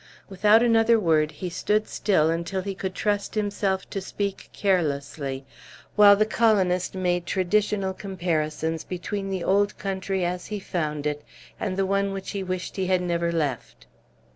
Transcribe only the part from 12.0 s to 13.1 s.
which he wished he had